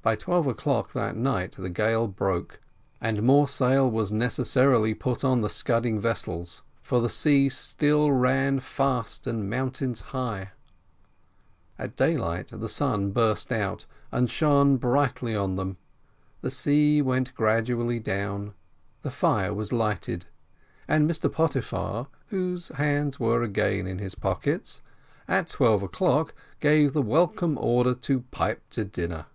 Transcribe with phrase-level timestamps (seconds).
[0.00, 2.60] By twelve o'clock that night the gale broke,
[3.00, 6.46] and more sail was necessarily put on the scudding vessel,
[6.82, 10.52] for the sea still ran fast and mountains high.
[11.80, 15.78] At daylight the sun burst out and shone brightly on them,
[16.42, 18.54] the sea went gradually down,
[19.02, 20.26] the fire was lighted,
[20.86, 24.80] and Mr Pottyfar, whose hands were again in his pockets,
[25.26, 29.26] at twelve o'clock gave the welcome order to pipe to dinner.